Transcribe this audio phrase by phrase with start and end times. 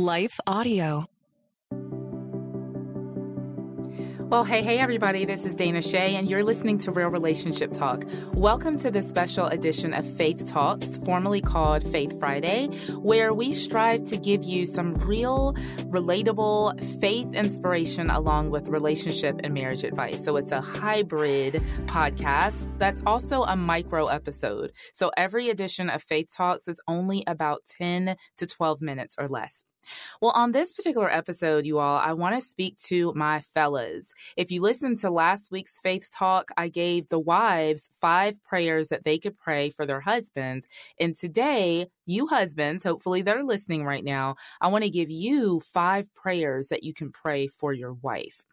[0.00, 1.04] Life Audio.
[4.30, 8.06] Well, hey, hey, everybody, this is Dana Che, and you're listening to Real Relationship Talk.
[8.32, 14.06] Welcome to this special edition of Faith Talks, formerly called Faith Friday, where we strive
[14.06, 15.52] to give you some real,
[15.90, 20.24] relatable faith inspiration along with relationship and marriage advice.
[20.24, 24.72] So it's a hybrid podcast that's also a micro episode.
[24.94, 29.62] So every edition of Faith Talks is only about 10 to 12 minutes or less.
[30.20, 34.12] Well, on this particular episode, you all, I want to speak to my fellas.
[34.36, 39.04] If you listened to last week's Faith Talk, I gave the wives five prayers that
[39.04, 40.66] they could pray for their husbands.
[40.98, 46.12] And today, you husbands, hopefully they're listening right now, I want to give you five
[46.14, 48.44] prayers that you can pray for your wife.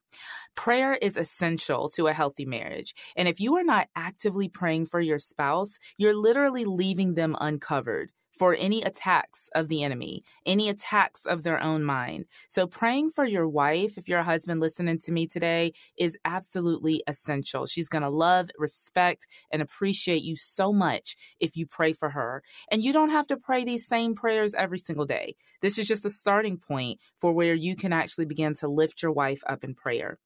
[0.55, 2.95] Prayer is essential to a healthy marriage.
[3.15, 8.11] And if you are not actively praying for your spouse, you're literally leaving them uncovered
[8.37, 12.25] for any attacks of the enemy, any attacks of their own mind.
[12.47, 17.03] So, praying for your wife, if you're a husband listening to me today, is absolutely
[17.07, 17.65] essential.
[17.65, 22.43] She's going to love, respect, and appreciate you so much if you pray for her.
[22.71, 25.35] And you don't have to pray these same prayers every single day.
[25.61, 29.11] This is just a starting point for where you can actually begin to lift your
[29.11, 30.17] wife up in prayer.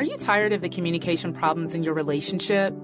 [0.00, 2.74] Are you tired of the communication problems in your relationship?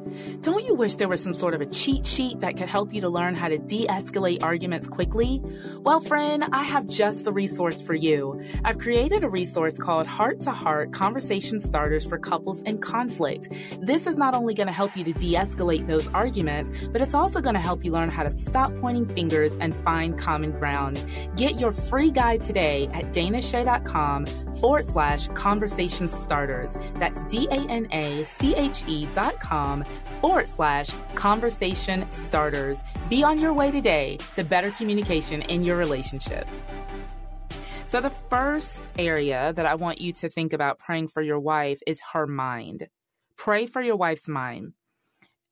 [0.43, 3.01] Don't you wish there was some sort of a cheat sheet that could help you
[3.01, 5.41] to learn how to de escalate arguments quickly?
[5.79, 8.45] Well, friend, I have just the resource for you.
[8.67, 13.49] I've created a resource called Heart to Heart Conversation Starters for Couples in Conflict.
[13.81, 17.15] This is not only going to help you to de escalate those arguments, but it's
[17.15, 21.03] also going to help you learn how to stop pointing fingers and find common ground.
[21.35, 24.27] Get your free guide today at danache.com
[24.61, 26.77] forward slash conversation starters.
[26.97, 29.85] That's D A N A C H E dot com
[30.21, 32.83] forward slash conversation starters.
[33.09, 36.49] Be on your way today to better communication in your relationship.
[37.87, 41.81] So, the first area that I want you to think about praying for your wife
[41.87, 42.89] is her mind.
[43.37, 44.73] Pray for your wife's mind.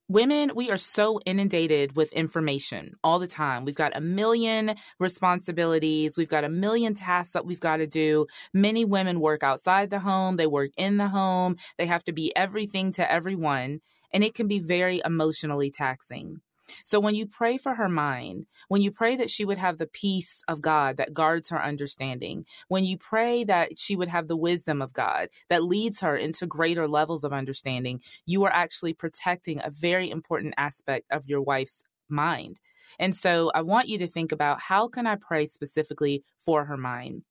[0.09, 3.65] Women, we are so inundated with information all the time.
[3.65, 6.15] We've got a million responsibilities.
[6.19, 8.27] We've got a million tasks that we've got to do.
[8.53, 10.37] Many women work outside the home.
[10.37, 11.57] They work in the home.
[11.79, 13.81] They have to be everything to everyone.
[14.13, 16.43] And it can be very emotionally taxing.
[16.85, 19.87] So when you pray for her mind, when you pray that she would have the
[19.87, 24.37] peace of God that guards her understanding, when you pray that she would have the
[24.37, 29.61] wisdom of God that leads her into greater levels of understanding, you are actually protecting
[29.63, 32.61] a very important aspect of your wife's mind.
[32.99, 36.77] And so I want you to think about how can I pray specifically for her
[36.77, 37.25] mind?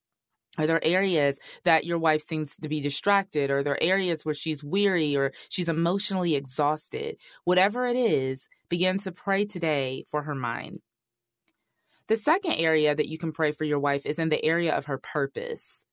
[0.58, 3.50] Are there areas that your wife seems to be distracted?
[3.50, 7.18] Or are there areas where she's weary or she's emotionally exhausted?
[7.44, 10.82] Whatever it is, begin to pray today for her mind.
[12.08, 14.86] The second area that you can pray for your wife is in the area of
[14.86, 15.88] her purpose.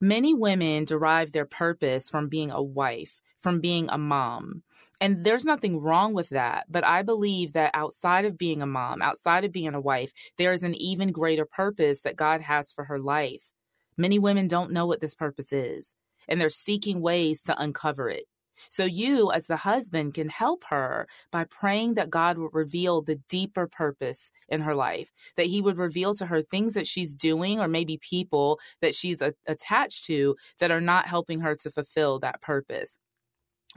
[0.00, 4.62] Many women derive their purpose from being a wife, from being a mom.
[5.00, 6.64] And there's nothing wrong with that.
[6.70, 10.52] But I believe that outside of being a mom, outside of being a wife, there
[10.52, 13.52] is an even greater purpose that God has for her life.
[14.00, 15.94] Many women don't know what this purpose is,
[16.26, 18.24] and they're seeking ways to uncover it.
[18.70, 23.16] So, you, as the husband, can help her by praying that God would reveal the
[23.28, 27.60] deeper purpose in her life, that He would reveal to her things that she's doing,
[27.60, 32.18] or maybe people that she's a- attached to that are not helping her to fulfill
[32.20, 32.98] that purpose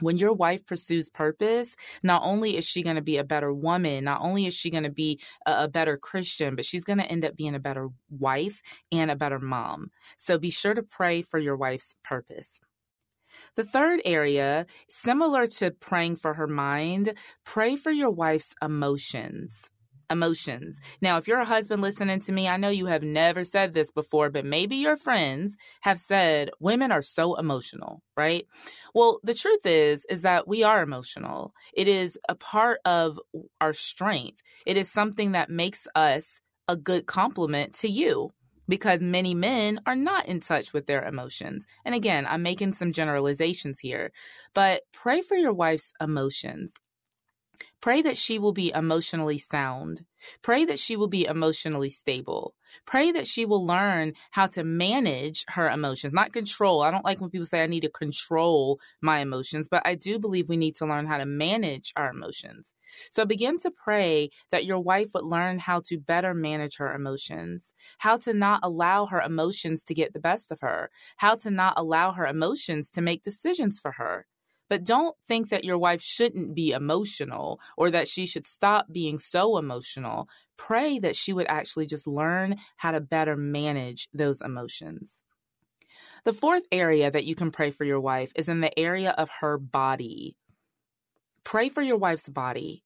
[0.00, 4.04] when your wife pursues purpose, not only is she going to be a better woman,
[4.04, 7.10] not only is she going to be a, a, better Christian, but she's going to
[7.10, 8.60] end up being a better wife
[8.90, 9.90] and a better mom.
[10.16, 12.58] So be sure to pray for your wife's purpose.
[13.56, 19.70] The third area, similar to praying for her mind, pray for your wife's emotions
[20.10, 20.78] emotions.
[21.00, 23.90] Now, if you're a husband listening to me, I know you have never said this
[23.90, 28.46] before, but maybe your friends have said women are so emotional, right?
[28.94, 31.52] Well, the truth is is that we are emotional.
[31.72, 33.18] It is a part of
[33.60, 34.40] our strength.
[34.66, 38.30] It is something that makes us a good compliment to you
[38.68, 41.66] because many men are not in touch with their emotions.
[41.84, 44.12] And again, I'm making some generalizations here,
[44.54, 46.74] but pray for your wife's emotions.
[47.80, 50.04] Pray that she will be emotionally sound.
[50.42, 52.54] Pray that she will be emotionally stable.
[52.86, 56.82] Pray that she will learn how to manage her emotions, not control.
[56.82, 60.18] I don't like when people say I need to control my emotions, but I do
[60.18, 62.74] believe we need to learn how to manage our emotions.
[63.10, 67.74] So begin to pray that your wife would learn how to better manage her emotions,
[67.98, 71.74] how to not allow her emotions to get the best of her, how to not
[71.76, 74.26] allow her emotions to make decisions for her.
[74.74, 79.20] But don't think that your wife shouldn't be emotional or that she should stop being
[79.20, 80.28] so emotional.
[80.56, 85.22] Pray that she would actually just learn how to better manage those emotions.
[86.24, 89.30] The fourth area that you can pray for your wife is in the area of
[89.42, 90.34] her body.
[91.44, 92.82] Pray for your wife's body.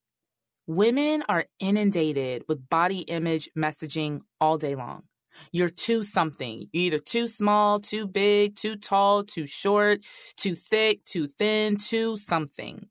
[0.67, 5.05] Women are inundated with body image messaging all day long.
[5.53, 6.69] You're too something.
[6.73, 10.01] You're either too small, too big, too tall, too short,
[10.37, 12.89] too thick, too thin, too something.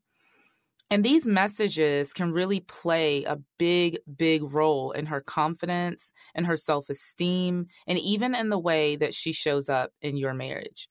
[0.90, 6.56] And these messages can really play a big, big role in her confidence and her
[6.56, 10.88] self esteem, and even in the way that she shows up in your marriage.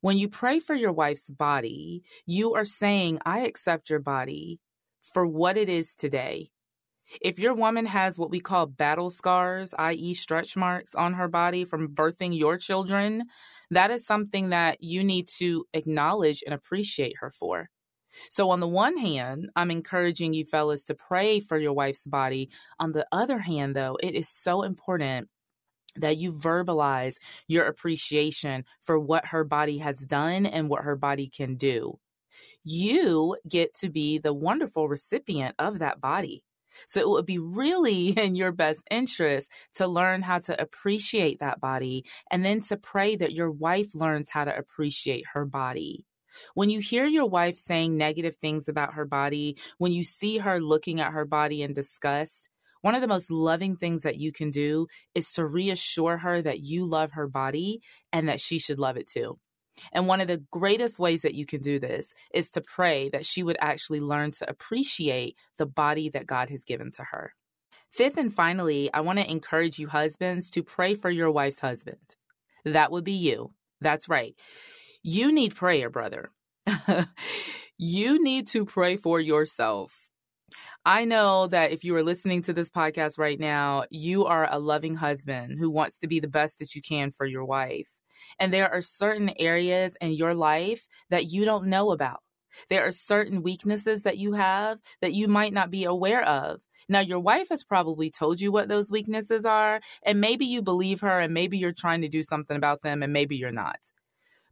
[0.00, 4.60] When you pray for your wife's body, you are saying, I accept your body
[5.02, 6.50] for what it is today.
[7.20, 11.64] If your woman has what we call battle scars, i.e., stretch marks on her body
[11.64, 13.24] from birthing your children,
[13.70, 17.68] that is something that you need to acknowledge and appreciate her for.
[18.30, 22.50] So, on the one hand, I'm encouraging you fellas to pray for your wife's body.
[22.80, 25.28] On the other hand, though, it is so important
[25.96, 27.16] that you verbalize
[27.46, 31.98] your appreciation for what her body has done and what her body can do.
[32.64, 36.42] You get to be the wonderful recipient of that body.
[36.86, 41.60] So it would be really in your best interest to learn how to appreciate that
[41.60, 46.04] body and then to pray that your wife learns how to appreciate her body.
[46.54, 50.60] When you hear your wife saying negative things about her body, when you see her
[50.60, 52.50] looking at her body in disgust,
[52.82, 56.60] one of the most loving things that you can do is to reassure her that
[56.60, 57.80] you love her body
[58.12, 59.38] and that she should love it too.
[59.92, 63.26] And one of the greatest ways that you can do this is to pray that
[63.26, 67.32] she would actually learn to appreciate the body that God has given to her.
[67.92, 72.16] Fifth and finally, I want to encourage you husbands to pray for your wife's husband.
[72.64, 73.52] That would be you.
[73.80, 74.34] That's right.
[75.02, 76.30] You need prayer, brother.
[77.78, 80.08] you need to pray for yourself.
[80.84, 84.58] I know that if you are listening to this podcast right now, you are a
[84.58, 87.95] loving husband who wants to be the best that you can for your wife.
[88.38, 92.20] And there are certain areas in your life that you don't know about.
[92.68, 96.60] There are certain weaknesses that you have that you might not be aware of.
[96.88, 101.00] Now, your wife has probably told you what those weaknesses are, and maybe you believe
[101.00, 103.78] her, and maybe you're trying to do something about them, and maybe you're not.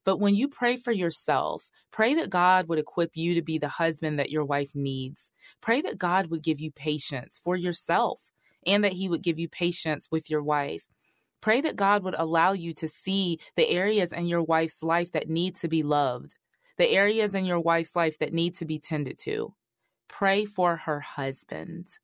[0.05, 3.69] But when you pray for yourself, pray that God would equip you to be the
[3.69, 5.31] husband that your wife needs.
[5.61, 8.31] Pray that God would give you patience for yourself
[8.67, 10.87] and that He would give you patience with your wife.
[11.45, 15.29] Pray that God would allow you to see the areas in your wife's life that
[15.29, 16.37] need to be loved,
[16.79, 19.53] the areas in your wife's life that need to be tended to.
[20.09, 21.99] Pray for her husband.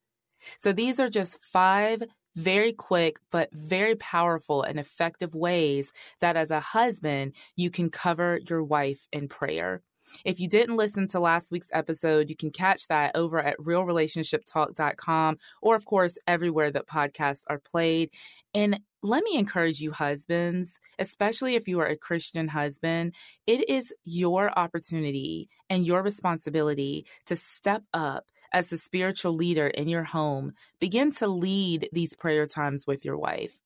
[0.58, 2.02] So these are just five
[2.36, 5.90] very quick but very powerful and effective ways
[6.20, 9.80] that as a husband you can cover your wife in prayer.
[10.24, 15.38] If you didn't listen to last week's episode, you can catch that over at realrelationshiptalk.com
[15.62, 18.10] or, of course, everywhere that podcasts are played.
[18.54, 23.14] And let me encourage you, husbands, especially if you are a Christian husband,
[23.46, 29.88] it is your opportunity and your responsibility to step up as the spiritual leader in
[29.88, 33.60] your home, begin to lead these prayer times with your wife.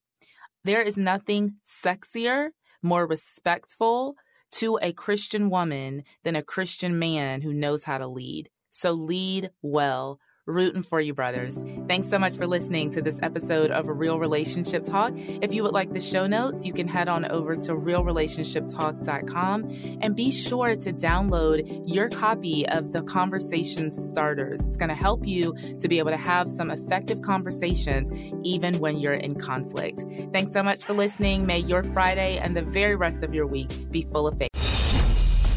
[0.62, 2.50] There is nothing sexier,
[2.82, 4.14] more respectful
[4.54, 8.50] to a Christian woman than a Christian man who knows how to lead.
[8.70, 11.56] So lead well rooting for you, brothers.
[11.88, 15.12] Thanks so much for listening to this episode of Real Relationship Talk.
[15.16, 20.16] If you would like the show notes, you can head on over to realrelationshiptalk.com and
[20.16, 24.61] be sure to download your copy of the Conversation Starters.
[24.66, 28.11] It's going to help you to be able to have some effective conversations
[28.42, 30.04] even when you're in conflict.
[30.33, 31.47] Thanks so much for listening.
[31.47, 34.63] May your Friday and the very rest of your week be full of faith.